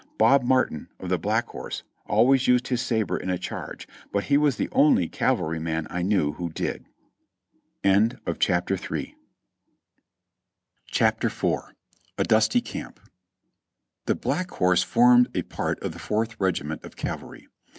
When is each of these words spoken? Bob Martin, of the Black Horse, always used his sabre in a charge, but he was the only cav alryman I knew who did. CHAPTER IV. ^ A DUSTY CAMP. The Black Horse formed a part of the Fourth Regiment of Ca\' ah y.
Bob 0.17 0.41
Martin, 0.41 0.87
of 0.99 1.09
the 1.09 1.19
Black 1.19 1.45
Horse, 1.49 1.83
always 2.07 2.47
used 2.47 2.69
his 2.69 2.81
sabre 2.81 3.17
in 3.17 3.29
a 3.29 3.37
charge, 3.37 3.87
but 4.11 4.23
he 4.23 4.35
was 4.35 4.55
the 4.57 4.67
only 4.71 5.07
cav 5.07 5.37
alryman 5.37 5.85
I 5.91 6.01
knew 6.01 6.31
who 6.31 6.49
did. 6.49 6.85
CHAPTER 7.85 8.73
IV. 8.73 9.13
^ 10.91 11.65
A 12.17 12.23
DUSTY 12.23 12.61
CAMP. 12.61 12.99
The 14.07 14.15
Black 14.15 14.49
Horse 14.49 14.81
formed 14.81 15.29
a 15.35 15.43
part 15.43 15.79
of 15.83 15.91
the 15.93 15.99
Fourth 15.99 16.35
Regiment 16.39 16.83
of 16.83 16.95
Ca\' 16.95 17.19
ah 17.21 17.25
y. 17.27 17.45